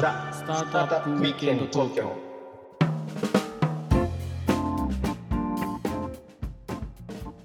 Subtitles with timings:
[0.00, 2.12] ザ・スタートアップウィークエンド東京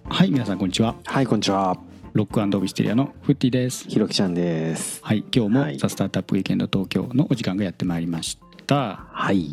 [0.10, 0.96] はい皆さんこんにちは。
[1.06, 1.78] はい、こんにちは。
[2.14, 3.88] ロックオブヒステリアのフッティです。
[3.88, 5.00] ひろきちゃんです。
[5.04, 5.78] はい今日もはい。
[5.78, 9.06] ザ・スタートアップウィークエンド東京のお時間がやってまいりました。
[9.12, 9.52] はい。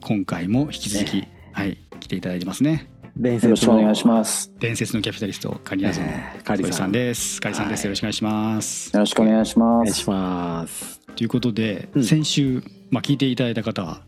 [0.00, 2.88] 今回も引き続き、はい来ていただいてますね。
[3.16, 4.52] 伝よろしくお願いします。
[4.60, 6.70] 伝説のキャピタリストカニアゾンえーカリさん。
[6.70, 7.40] カリさんです。
[7.40, 7.86] カリさんです、はい。
[7.86, 8.92] よろしくお願いします。
[8.94, 9.74] よろしくお願いします。
[9.74, 11.01] お願いします。
[11.16, 14.02] ということで、うん先週、まあ、聞いていただいた方は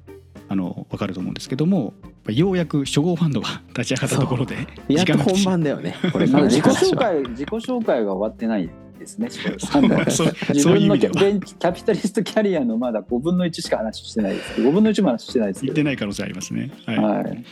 [0.48, 1.94] あの分かると思うんですけども
[2.28, 4.56] ようやく初号ファンドが 立ち上がったところで
[4.88, 5.94] やっと本番だよね。
[6.12, 9.28] これ自己紹介、自己紹介が終わってないですね。
[9.30, 14.60] そう自分のキャピタリストキャリアのまだ5分の1しか話してないです。
[14.60, 15.74] 5分の1も話してないですけど。
[15.74, 16.70] 言ってない可能性ありますね。
[16.86, 17.44] はい、はい。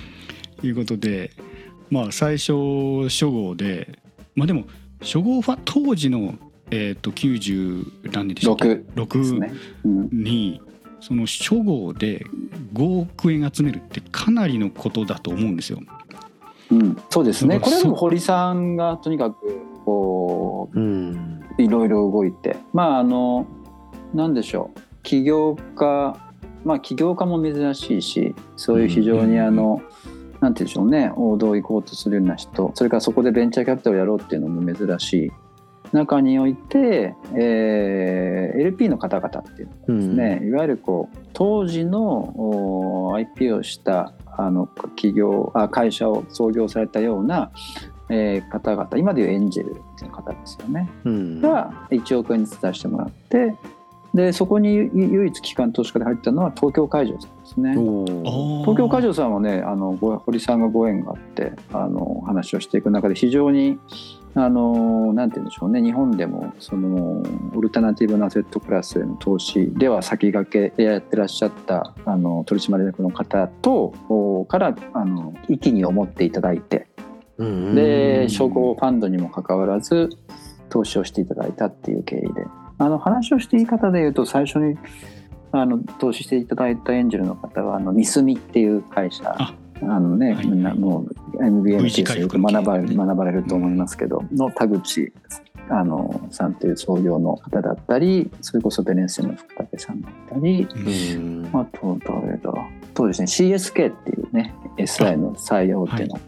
[0.61, 1.33] ということで
[1.91, 3.99] まあ最初初号で
[4.35, 4.65] まあでも
[5.03, 6.35] 初号ファン当時の、
[6.75, 9.53] えー、と90何年でしたっけ？6です6ね。
[9.85, 10.09] うん。
[10.11, 10.63] に
[11.01, 12.25] その初号で
[12.73, 15.81] 5億円集めるってかなりのことだと思うんですよ。
[16.71, 17.61] うん、そうですね。
[17.61, 19.37] これでも堀さんがとにかく
[19.85, 21.43] こうん。
[21.59, 23.47] ういろいろ動いて、まああの
[24.15, 24.81] なんでしょう。
[25.03, 26.17] 起業家、
[26.65, 29.83] まあ起業家も珍しいし、そういう非常にあの。
[30.41, 35.33] なんて言うんでしょうね王道行こうとするような人それからそこでベンチャーキャピタルをやろうっていうのも珍しい
[35.93, 42.03] 中において、えー LP の方々っていうのですね、いわゆるこう当時の
[43.09, 47.51] お IP をしたあの企業あ会社を創業されたような、
[48.11, 51.41] えー方々今でいうエンジェルっていう方ですよねうん。
[51.41, 53.55] が1億円に伝えしてもらって
[54.15, 57.73] でそこに唯一機関投資家で入ったのは東京海上さんですね。
[57.73, 63.79] 東京海上さんはねあのご堀さんがご縁があってあの話をしていく中で非常に
[64.35, 65.83] あのなんて言うんでしょうね。
[65.83, 67.23] 日本でもその
[67.55, 76.89] オルタナティブなアセットクラスへの投資では先駆けでやってらっしゃったあの取締役の方とおからあの意気に思っていただいて。
[77.39, 80.11] うんで初号ファンドにもかかわらず
[80.69, 82.47] 投資をしていただいたっていう経緯で。
[82.79, 84.77] あの話をしていい方で言うと最初に
[85.53, 89.37] あの投資していただいたエンジェルの方はあのミスミっていう会社
[89.89, 95.13] ああのね、はいみんなもう MBA のケースで回復の学ば学ばれると思いますけど、の田口
[95.69, 101.51] あのさんという創業の方だったりそれこそベネッセの福武さんだったりうん。
[101.53, 102.53] あと誰だ
[102.97, 106.19] そうですね CSK っていうね SI の最大手の、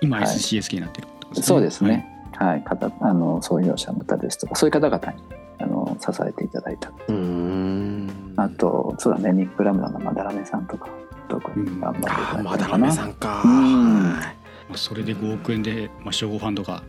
[0.00, 0.26] 今はい。
[0.26, 2.10] SCSK になってるってことそうですね。
[2.36, 5.22] はい、方あの創業者の方ですとかそういう方々に
[5.58, 6.92] あの支えていただいた。
[7.08, 8.34] うん。
[8.36, 10.88] あとそうだねニック・ラムダのマダラメさんとか
[11.54, 13.42] 頑張ってまだラさんか。
[14.74, 16.82] それで5億円で、まあ、初号ファンドが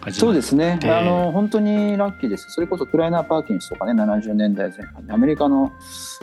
[0.00, 0.78] 始そうですね。
[0.80, 2.46] であの本当にラッキーです。
[2.50, 5.06] それこそクライナー・パーキンスとかね70年代前半。
[5.06, 5.72] でアメリカの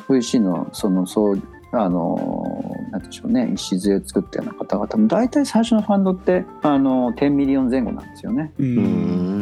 [0.08, 3.52] VC のそのそうあのなんでしょうね。
[3.53, 8.52] 礎を作ったような方々も大体最初のファンドってあの10ミリオン前後なんですよね。
[8.58, 9.37] ううん。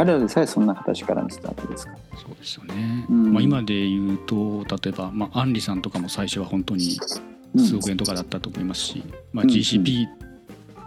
[0.00, 2.18] 彼らでさえそんな形からのスタートですから。
[2.18, 6.98] そうですよね、うんまあ、今で言うと例えば、まあ、アンリさんとかも最初は本当に
[7.54, 10.06] 数億円とかだったと思いますし、まあ、うん GCP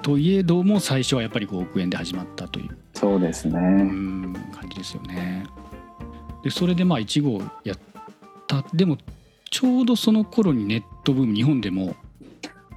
[0.01, 3.59] といえども最初はやっぱり5億円で始まったというそうですね。
[3.59, 5.45] うん感じですよね。
[6.43, 7.77] でそれでまあ1号やっ
[8.47, 8.97] たでも
[9.51, 11.95] ちょうどその頃にネットブーム日本でも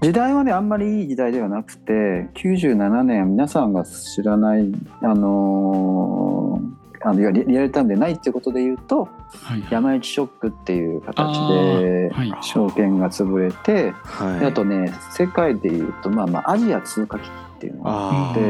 [0.02, 9.08] 時代はねあんまりいい時代ではなくて97年皆さんが知らないあのーあのリアルタイムでないっていうことで言うと
[9.42, 12.10] はい山一ショックっていう形あで
[12.42, 14.40] 証券が潰れて、はい。
[14.40, 17.90] であとね世界で言うとまあまあアジア通貨危機っていうのが
[18.30, 18.40] あで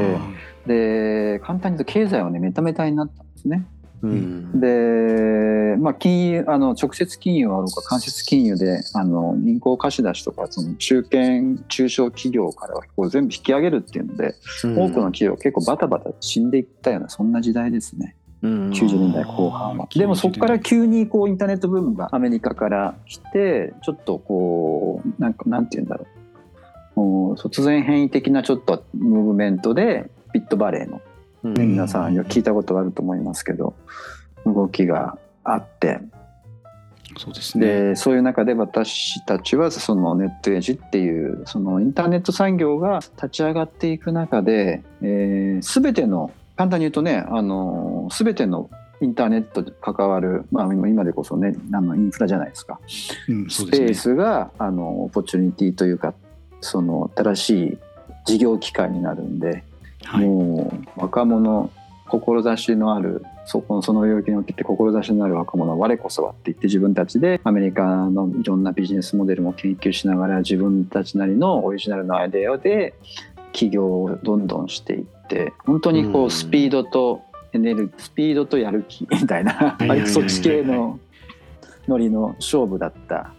[0.66, 3.66] ーで簡単に言うと経済はねメタメタになったんですね。
[4.02, 4.60] うん。
[4.60, 18.16] で、まあ、金融あの直接金融はあるか間接金融であの銀行貸し出しとかその中堅中小企業からはこう全部引き上げるっていうので、多くの企業結構バタバタ死んでいったようなそんな時代ですね。
[18.42, 18.70] うん。
[18.70, 19.88] 90年代後半は。
[19.94, 26.16] でもそこから急にこうインターネットブームがアメリカから来てちょっとこうなんかなんて言うんだろう。
[27.34, 31.15] 突然変異的なちょっとムーブメントでビットバレーのうん
[31.54, 33.74] ね、皆さんよく聞いたことがあると思いますけど
[34.44, 36.00] 動きがあって
[37.18, 37.66] そうですね。
[37.66, 48.70] でそういう中で私たちはそのネットエッジっていうそのインターネット産業が立ち上がっていく中で、えー、全ての簡単に言うとねあの全ての
[49.00, 52.80] インターネットで関わる、まあ、今今でこそねあのインフラじゃないですか
[53.28, 54.14] うん、そスペーうですね。
[54.14, 56.14] スがあのオポチュニティというか
[56.60, 57.78] その新しい
[58.24, 59.64] 事業機会になるんで、
[60.06, 60.24] はい。
[60.24, 61.70] もう若者
[62.08, 72.94] 志のあるそこのその領域におけて志のある若者は我こそはって言って自分たちでアメリカのいろんなビジネスモデルも研究しながら自分たちなりのオリジナルのアイデアで
[73.52, 77.22] 起業をどんどんしていって本当にこうスピードと
[77.52, 80.98] エネルギースピードとやる気 みたいなそっち系の
[81.88, 83.32] ノリの勝負だった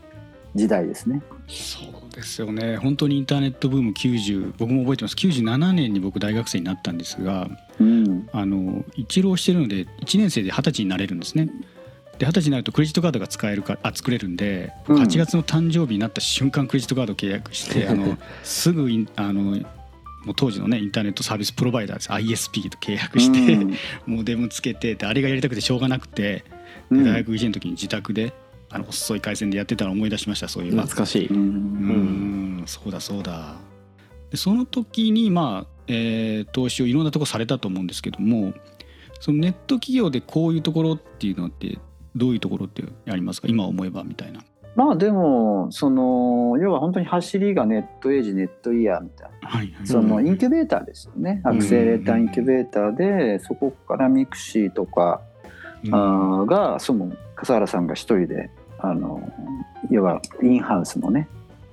[0.56, 1.22] 時代ですね。
[1.48, 2.78] そうですよね。
[2.78, 5.16] 本当にインターネットブーム90僕も覚えてます。
[5.16, 7.48] 97年に僕大学生になったんですが
[7.80, 8.28] うん。
[8.32, 11.46] あの一浪してるので1年生で二十歳になれるんですね。
[12.18, 15.02] で二十歳になるとクレジットカードが使えるかあ作れるんで、うん。
[15.02, 22.10] 8月の誕生日になった瞬間クレジットカード契約してあの すぐあのもう当時のねインターネットサービスプロバイダーです。
[22.10, 23.76] ISP と契約して、うん。
[24.08, 26.46] モデムつけてであれがやりたくてしょうがなくて、
[26.90, 27.04] うん。
[27.04, 28.34] 大学1年の時に自宅で
[28.70, 30.84] あの遅い回線でやってたのを思い出しましたそういえば。
[30.84, 31.28] 懐かしい。
[31.28, 31.38] うん。
[31.38, 31.40] う
[32.62, 33.56] んそうだそうだ。
[34.30, 38.54] でその時にまあ、えー投資をいろんなとこされたと思うんですけども
[39.22, 41.78] そのネット企業でこういうところっていうのって
[42.16, 43.48] どういうところってありますか？
[43.48, 44.42] 今思えばみたいな。
[44.76, 49.48] まあでもその要は本当に走りがネットエイジネットイヤーみたいな。
[49.48, 49.88] はいはい。
[49.88, 55.22] そのインキュベーターですよね、アクセレーターインキュベーターでそこからミクシーとか、
[55.84, 55.96] うん。
[55.96, 59.22] あーがその笠原さんが一人であの
[59.90, 61.28] 要はインハウスのね、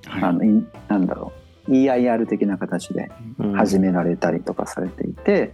[0.05, 0.23] はい。
[0.23, 1.31] あのインなんだろ
[1.67, 3.09] う EIR 的な形で
[3.55, 5.53] 始められたりとかされていて、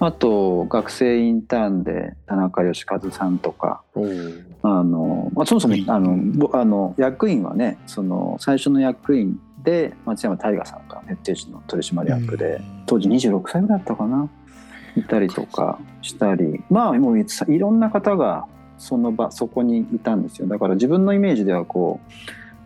[0.00, 4.46] あと学生インターンで田中義和さんとかうん。
[4.62, 5.84] あの、まあ、そもそもはい。
[5.86, 14.28] あのぼあの役員はねその最初の役員で松山大河さんがネットエイジの取締役で、当時26歳ぐらいだったかな
[14.96, 17.24] いたりとかしたりまあもうい
[17.58, 18.46] ろんな方が
[18.78, 22.00] その場そこにいたんですよだから自分のイメージではこ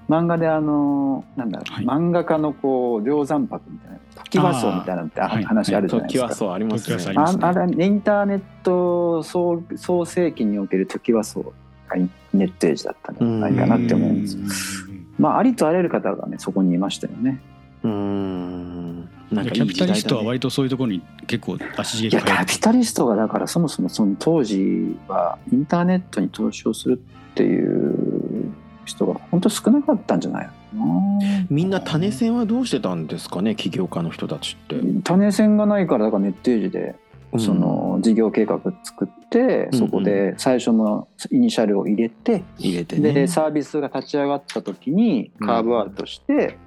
[0.08, 6.28] う漫画であのなんだろう、はい漫画家のこう梁山泊みたいな時和荘みたいなのって話あるじゃないですか。
[6.28, 7.18] 時はそうありますね時はそうあり。
[7.18, 11.44] ますねああれインターネット創創世紀における時はそう
[11.88, 11.96] が
[12.32, 14.42] ネットエイジだったんじゃないかなって思うんですよ。
[15.18, 17.40] まあありとあらゆる方がねそこにいましたよね。
[17.82, 18.76] うーん。
[19.30, 27.00] なんかいキャピタリストは割とそういうところに結構足しいげく通ってやキャピタリストがだからそもそもその当時はインターネットに投資をする
[27.32, 28.52] っていう
[28.84, 30.50] 人が本当少なかったんじゃない。
[31.48, 34.76] みんな種銭はどうしてたんですかね起業家の人たちって。
[35.02, 36.94] 種銭がないからだからネットエイジで
[37.32, 43.12] うんその事業計画作ってうんそこで最初のイニシャルを入れて入れてね。
[43.12, 46.58] でサービスが立ち上がった時にカーブアウトして、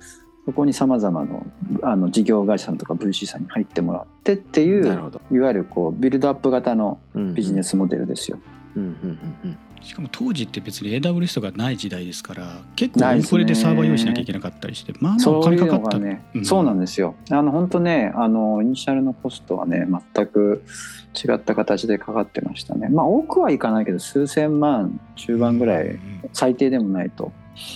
[0.49, 1.39] そこにさまざまな
[1.83, 5.21] あの事業会社さんとか VC さんに入ってもらってっていうなるほど。
[5.31, 7.61] いわゆるこうビルドアップ型のうんビジネ。
[7.61, 8.39] スモデルですよ。
[8.75, 17.15] うんうんうんしかも当時って別に AWS とかない時代ですから結構オないでサーバー用意しなきゃいけなかったりしてまあまあおそういう金かかったのがね、うんそうなんですよ。
[17.31, 20.63] あの本当ね、あのイニシャルのコストはね、全く
[21.15, 22.89] 違った形でかかってましたね。
[22.89, 25.97] まあ多くはいかないけど、数千万中盤ぐらい、
[26.33, 27.31] 最低でもないとうん。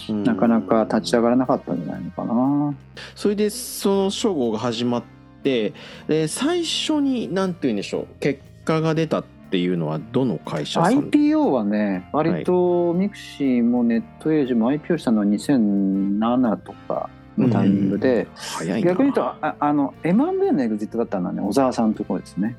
[0.09, 2.73] なかなか立ち上がらなかったんじゃないのかな。
[3.15, 5.03] それでその初号が始まっ
[5.43, 5.73] て
[6.07, 8.07] で最初に何て言うんでしょう。
[8.19, 18.89] 結果が出たっていうのはどの会社さん？IPO はね、割とミクシーもネットエイジも IPO したのは2007とかのタイミングで、早いな。
[18.89, 21.41] 逆に言うとああの M&A のエグジットだったのはね。
[21.41, 22.55] 小沢さんのところですね。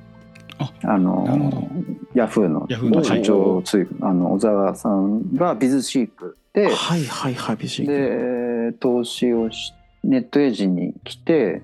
[0.58, 1.68] ああのなるほど。
[2.14, 11.62] ヤフーのヤフーの社長ついあの小沢さんがビズシークではいはいはいビで投資をしネットエイジに来て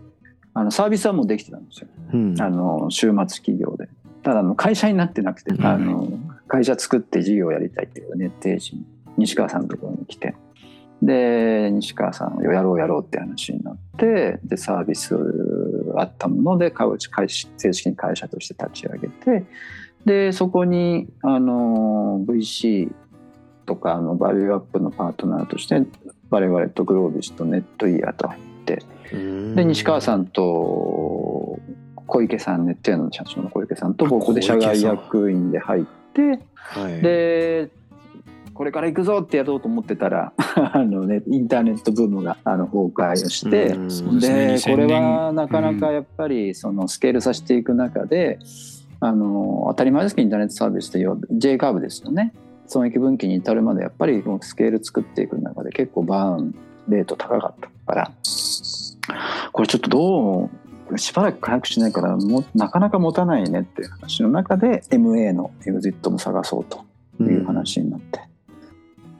[0.55, 1.89] あのサービスはもうできてたんですよ。
[2.13, 2.41] うん。
[2.41, 3.89] あの週末企業で。
[4.23, 5.65] ただあの会社になってなくて、うん。
[5.65, 6.09] あの
[6.49, 8.85] 会社作って事業をやりたいっていうネットエイジに。
[9.17, 10.35] 西川さんのところに来て。
[11.03, 15.17] で西川さんやろうやろうって話になってでサービス
[15.97, 19.47] あったもので会会社正式に会社として立ち上げて
[20.05, 22.93] でそこにあの VC
[23.71, 25.81] とかあのバリューアップのパートナーとして
[26.29, 28.83] 我々とグロービスとネットイヤーと入って
[29.55, 31.61] で西川さんと
[32.09, 37.00] 小池さんネットエアの社長の小池さんと僕で社外役員で入ってはい。
[37.00, 37.71] で
[38.55, 43.69] これから行くぞってやろうと思ってたら あの、ね、インターネットブームがあの崩壊をして。
[43.73, 44.21] ですね。
[44.21, 48.39] でこれ2000はなかなかやっぱりそのスケールさせていく中で、
[48.99, 52.35] あの当たり前ですけどインターネットサービスという J カーブですよね
[52.71, 56.55] 損益分岐に至るまでやっぱりもうスケール作っていく中で結構バーン
[56.89, 58.12] レート高かったから
[59.53, 60.50] これちょっとど
[60.91, 66.85] うしばらく回復しないからもなかなか持たないねっていう話の中で MA のエグジットも探そうと
[67.23, 68.21] いう話になって、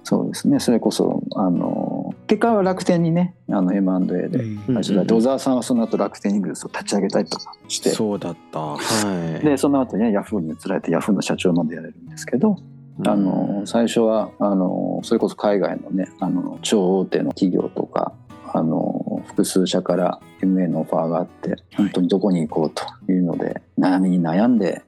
[0.03, 0.59] そうですね。
[0.59, 4.77] それこそあの結果は楽天にねあの M&A でうん。
[4.77, 7.91] 立ち上げて小沢さんはその後楽天イーグルスを立ち上げたりとかして。
[7.91, 8.59] そうだった。
[8.59, 9.45] はい。
[9.45, 12.57] でその後ねヤフーに移られてヤフーの社長までやれるんですけど、
[13.07, 18.13] あの最初はあのそれこそ海外のねあの超大手の企業とか
[18.53, 22.71] あの複数社から MA のオファーがあって本当にどこに行こう
[23.07, 24.83] というので、悩みに悩んで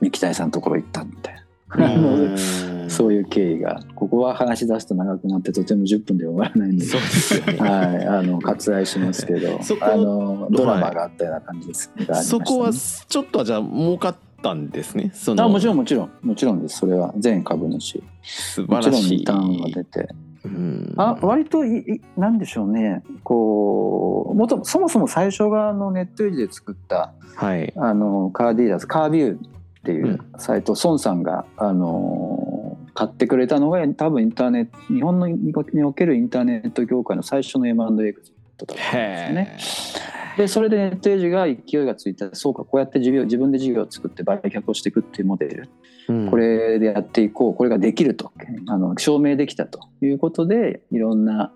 [0.00, 1.38] 三木谷さんのところ行ったみたいな。
[2.88, 3.82] そういう経緯が。
[3.94, 7.58] ここは話し出すと長くなってとても10分で終わらないんでそうですよね。
[7.58, 15.10] はい、あの割愛しますけどあのドラマがあったような感じです、そこはちょっとはじゃあ儲かったんですね。
[15.14, 16.10] そのあもちろんもちろん。
[16.22, 16.78] もちろんです。
[16.78, 18.02] それは全株主。
[18.22, 20.08] 素もちろん晴らしいリターンが出て。
[20.44, 20.94] うん。
[20.96, 23.02] あ割といいなんでしょうね。
[23.24, 27.72] こうもとそもそも最初があのネットエイジで作ったはい。
[27.76, 29.38] あのカーディーラーズカービューっ
[29.84, 30.20] ていううん。
[30.38, 35.52] サイト、孫さんがあの買ってくれたのが多分インターネット日本のに
[35.84, 40.17] おけるインターネット業界の最初の M&A エグジットだったんですよね。
[40.38, 42.32] でそれでネットエイジが勢いがついた。
[42.32, 45.68] そうかこうやって事業自分で事業を作って売却をしていくっていうモデル。
[46.08, 46.30] うん。
[46.30, 47.54] これでやっていこう。
[47.54, 48.30] これができると。
[48.68, 49.80] あの証明できたと。
[50.00, 51.52] いうことでいろんな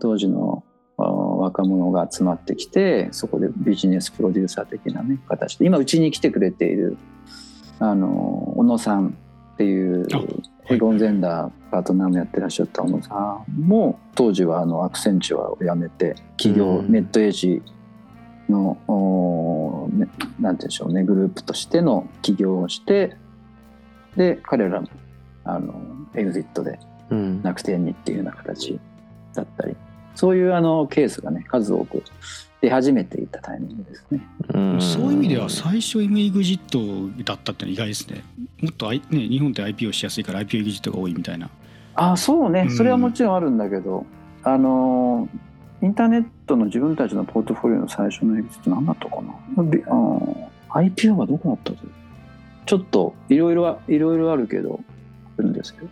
[0.00, 0.64] 当時の
[0.96, 5.66] あ若者が集まってきてそこでビジネスプロデューサー的な、ね、形で。
[5.66, 6.96] 今うちに来てくれている
[7.80, 10.74] あの小野さんっていうあはい。
[10.76, 16.90] エゴンゼンダーパートナーもやってらっしゃった小野さんも当時はあのアクセンチュアを辞めて企業、うん。
[16.90, 17.60] ネットエイジ
[18.52, 23.16] のおねなんて言うんでしょうねグループとしての起業をして
[24.16, 24.88] で彼らも
[25.44, 25.74] あの
[26.14, 26.78] エグジットで
[27.10, 27.42] うん。
[27.42, 28.78] 楽天にっていうような形
[29.34, 29.76] だったり
[30.14, 32.02] そういうあのケースがね数多く
[32.62, 34.20] 出始めていたタイミングですね。
[34.54, 34.80] うん。
[34.80, 38.22] そういう意味では最初 M エグジットだったってのは意外ですね。
[38.60, 41.50] もっと、I ね、日本って IPO しやすいから IPO エグジットが多いみたいな。
[41.96, 42.66] あそうね。
[42.68, 42.76] うん。
[42.76, 44.06] それはもちろんあるんだけど、
[44.44, 45.28] あの
[45.82, 49.16] インターネットの自分たちのポートフォリオの最初のエグジット何だったか
[49.56, 49.62] な？
[49.64, 51.88] びあの IPO はどこだったぞ
[52.64, 54.80] ちょっといろいろいろいろあるけど
[55.38, 55.88] あるんですけど。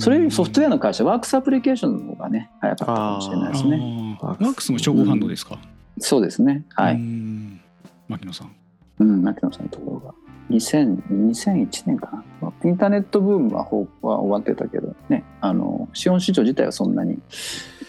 [0.00, 4.18] それよりソフトウェアの会社ワークスアプリケーションの方がね早かったかもしれないですね。
[4.22, 5.58] ワークスも称号ファンドですか、
[5.98, 6.64] そうですね。
[6.76, 7.60] はうい、ん。
[8.06, 8.54] 牧野さん。
[9.00, 10.14] うん、牧野さんのところが。
[10.50, 12.52] 2000 2001年かな？
[12.64, 15.24] インターネットブームはほは終わってたけどね。
[15.40, 17.18] あの資本市場自体はそんなに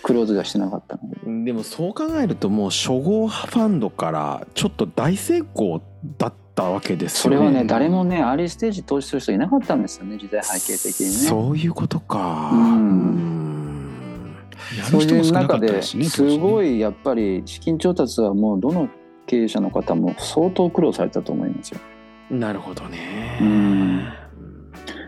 [0.02, 0.99] クローズがしてなかったの
[1.50, 5.82] ででもそう考えるともう初号ファンドからちょっと大成功
[6.20, 7.38] だったわけですよね。
[7.38, 12.52] それはね誰もねアーリーステージ投資する人いなかったんですよね時代背景的にねそういうことか。
[12.54, 14.36] うん
[14.92, 18.88] そういう中ですごいいやっぱり資金調達はもうどの
[19.26, 21.80] 経営者の方も相当苦労されたと思いますよ
[22.30, 23.40] なるほどね。
[23.42, 24.08] うん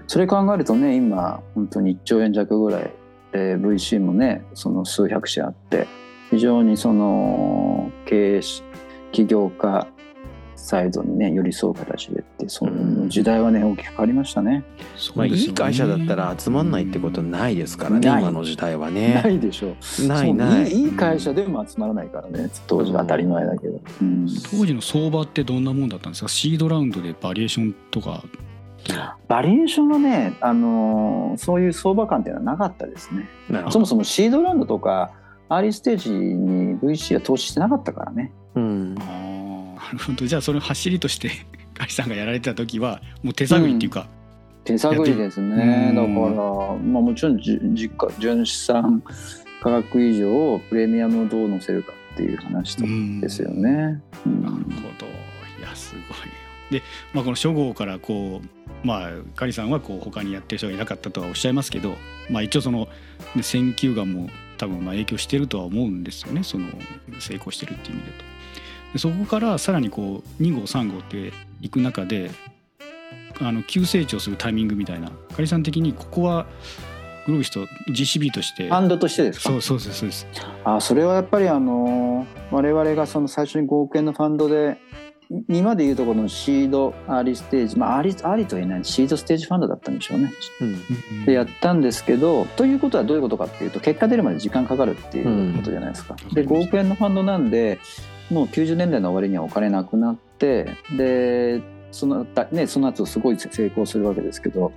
[0.08, 2.92] それ考えるとね今本当に1兆円弱ぐらい
[3.32, 6.01] で VC もねその数百社あって
[6.32, 8.64] 非常にその経営し
[9.12, 9.88] 起業家
[10.56, 14.64] サイドにね寄り添う形でってその時代はね大きく変わりましたね。
[15.16, 19.24] まあ、いい会社だったら集まんないってことないですからね、ない今の時代はなね。
[19.34, 20.08] いでしょう。
[20.08, 20.72] ないない。
[20.72, 23.82] いい会社でも集まらないからね当時は当たり前だけど。
[24.02, 26.30] うん当時の相場ってどんなもんだったんですか？
[26.30, 28.24] シードラウンドでバリエーションとか
[29.28, 33.28] バリエーションはね、あのーそういう相場感っていうのはなかったですね。
[33.72, 35.12] そもそもシードラウンドとか
[35.52, 38.32] アーリーステージに VC は投資してなかったからね。
[38.56, 38.96] うん。
[39.00, 40.26] ああなるほど。
[40.26, 41.30] じゃあその走りとして
[41.76, 44.08] ガリさんがやられてた時はもう手探りっていうか、
[44.64, 45.92] 手探りですね。
[45.94, 46.36] だうんから、
[46.78, 49.04] まあ、もちろんじ実家純資産
[49.62, 52.78] 価格以上プレミアムをどう乗せるかっていう話
[53.20, 54.02] ですよね。
[54.26, 54.42] うん。
[54.42, 54.62] なるほ
[54.98, 55.06] ど。
[55.60, 56.78] いやすごい。
[56.80, 56.82] で、
[57.14, 61.96] まあ、この初号からこうまあガリさんはこう他にやってる人がいなかったとはおっしゃいますけど、
[62.30, 62.88] まあ、一応その
[63.36, 64.30] ね選球眼も
[64.62, 66.44] 多分まあ影響してるとは思うんですよね。
[66.44, 66.68] その
[67.20, 68.24] 成功してるっていう意味でと。
[68.94, 72.32] でそこからさらにこう2号3号っていく中で
[73.40, 76.46] あの急成長するタイミングみたいなガリさん的にここは
[77.26, 79.50] グロービスと GCB としてファンドとしてですか？
[79.50, 80.28] そうそうですそうです。
[80.64, 84.78] あそれはやっぱりあの我々がその最初に5億円のファンドで
[85.48, 90.32] 今でいうところのシードアーリーステージまあアーリーアーリーとは言えないシードステージファンドだったんでしょうね。
[90.62, 96.16] うんでやったんですけどということはどういうことかっていうと結果出るまで時間かかるっていうことじゃないですか。
[96.22, 97.80] うんで5億円のファンドなんで
[98.30, 101.62] もう90年代の終わりにはお金なくなってで
[101.92, 104.72] その,、ね、その後すごい成功するわけですけど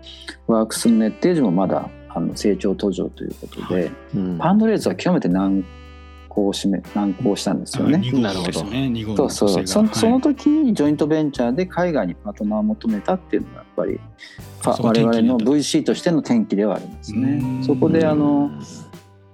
[0.46, 5.64] ワークスのネットエイジもまだあの成長途上ということで、うんファンドレイズは極めて難
[6.35, 7.99] 航しめ難航したんですよね。
[7.99, 8.47] 2なるほど。
[8.47, 8.71] 号ですね。
[8.87, 9.67] 2号そうのそう。
[9.67, 14.00] そのその時にジョイントベンチャーで海外にパートナーを求めたっていうのがやっぱり
[14.67, 17.41] 我々の VC としての転機ではありますね。
[17.41, 17.64] うん。
[17.64, 18.50] そこであの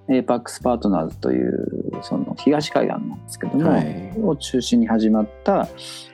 [0.09, 4.13] APAX パートナーズというその東海岸なんですけども、はい。
[4.23, 5.69] を中心に始まった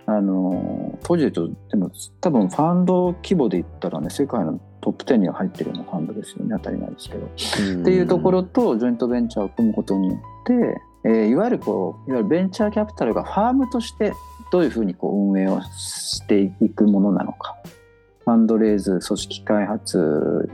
[0.07, 1.91] あのプロジェクトでも
[2.21, 6.55] 多分ファンド規模で言ったらね世界のトップ10には入ってるようなファンドですよね。
[6.59, 7.27] 当たり前ですけど。
[7.27, 14.13] っていうところとジョイントベンチャーを組むことによって、えーいわゆるこういわゆるベンチャーキャピタルがファームとして
[14.51, 17.57] どういうふうにこう運営をしていくものなのか。
[18.25, 20.51] ファンドレイズ組織開発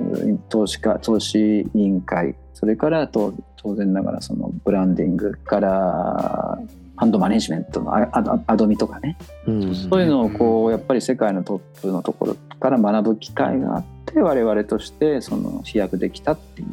[0.50, 6.58] 投資家投資委員会それからと当然ながらそのブランディングから
[7.02, 9.18] ファンドマネジメントのアドミとかね。
[9.48, 9.74] うん。
[9.74, 16.68] そういうのをこうやっぱり世界のトップのところから学ぶ機会があって我々としてその飛躍できたっていう。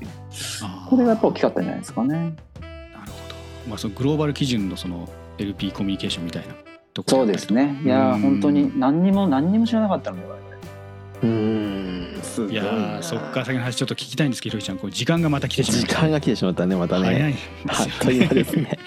[0.88, 2.14] これがやっぱ大きかったんじゃないですかね。
[2.14, 5.10] なるほど、まあ、そのグローバル基準のその
[5.40, 6.54] LP コミュニケーションみたいな
[6.94, 7.82] ところそうですね。
[7.84, 8.20] いやうん。
[8.20, 10.49] ー本当に何にも何にも知らなかったので我々。
[11.22, 12.20] うん。
[12.22, 12.54] すごい。
[12.54, 16.02] いやそっから先の話ちょっと聞きたいんですけどひろきちゃんこう時間がまた来てしまい時ました。
[16.04, 17.06] 間が来てしまったねまたね。
[17.06, 17.36] 早い。
[17.68, 18.80] あっという間ですね。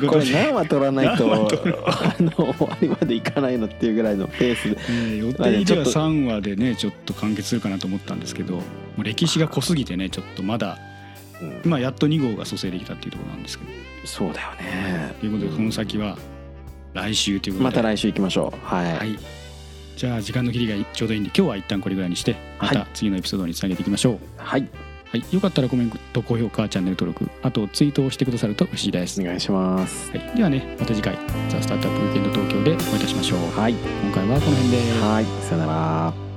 [0.08, 1.32] これで何話取らないと。
[1.32, 4.76] あの終わりまでいかないのっていうぐらいのペースで。
[4.76, 8.62] ね予定では3話でねちょっと完結するかなと思ったんですけども
[8.98, 10.78] う歴史が濃すぎてねちょっとまだ
[11.64, 13.70] 今やっと2号が蘇生できたっていうところなんですけど。
[14.04, 15.14] そうだよね。
[15.20, 16.18] ということでこの先は
[16.92, 17.76] 来週ということで。
[17.76, 18.66] また来週行きましょう。
[18.66, 19.39] はい、はい
[19.96, 24.18] じゃあ時間の切りがちょうどいいんで今日は一旦これぐらいにしてまた次のエピソードにつなげていきましょう。
[24.36, 24.68] はい、
[25.10, 30.10] はい、よかったらコメント高評価チャンネル登録あとツイートをしてくださると嬉しいです、お願いします。
[30.10, 31.18] はい、ではねまた次回
[31.50, 33.58] 「ザ・スタートアップウィーケンド東京」でお会いいたしましょう。
[33.58, 33.72] はい。
[33.72, 34.76] 今回はこの辺で。
[35.00, 35.24] はい。
[35.42, 36.29] さよなら